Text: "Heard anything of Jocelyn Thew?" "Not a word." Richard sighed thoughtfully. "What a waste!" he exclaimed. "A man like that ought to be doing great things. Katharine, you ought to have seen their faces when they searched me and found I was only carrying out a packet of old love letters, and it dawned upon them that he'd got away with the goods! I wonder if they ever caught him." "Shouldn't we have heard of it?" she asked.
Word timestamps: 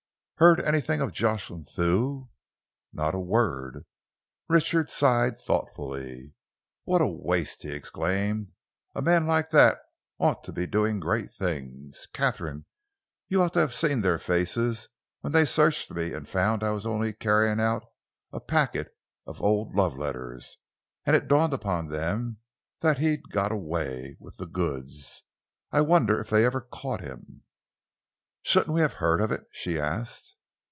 "Heard 0.43 0.59
anything 0.61 1.01
of 1.01 1.11
Jocelyn 1.13 1.65
Thew?" 1.65 2.27
"Not 2.91 3.13
a 3.13 3.19
word." 3.19 3.85
Richard 4.49 4.89
sighed 4.89 5.39
thoughtfully. 5.39 6.33
"What 6.83 6.99
a 6.99 7.05
waste!" 7.07 7.61
he 7.61 7.71
exclaimed. 7.71 8.51
"A 8.95 9.03
man 9.03 9.27
like 9.27 9.51
that 9.51 9.77
ought 10.19 10.43
to 10.45 10.51
be 10.51 10.65
doing 10.65 10.99
great 10.99 11.31
things. 11.31 12.07
Katharine, 12.11 12.65
you 13.27 13.39
ought 13.39 13.53
to 13.53 13.59
have 13.59 13.71
seen 13.75 14.01
their 14.01 14.17
faces 14.17 14.89
when 15.19 15.31
they 15.31 15.45
searched 15.45 15.91
me 15.91 16.11
and 16.11 16.27
found 16.27 16.63
I 16.63 16.71
was 16.71 16.87
only 16.87 17.13
carrying 17.13 17.59
out 17.59 17.83
a 18.33 18.39
packet 18.39 18.97
of 19.27 19.43
old 19.43 19.75
love 19.75 19.95
letters, 19.95 20.57
and 21.05 21.15
it 21.15 21.27
dawned 21.27 21.53
upon 21.53 21.89
them 21.89 22.37
that 22.79 22.97
he'd 22.97 23.29
got 23.29 23.51
away 23.51 24.17
with 24.19 24.37
the 24.37 24.47
goods! 24.47 25.21
I 25.71 25.81
wonder 25.81 26.19
if 26.19 26.31
they 26.31 26.43
ever 26.45 26.61
caught 26.61 27.01
him." 27.01 27.43
"Shouldn't 28.43 28.73
we 28.73 28.81
have 28.81 28.93
heard 28.93 29.21
of 29.21 29.31
it?" 29.31 29.43
she 29.53 29.77
asked. 29.79 30.35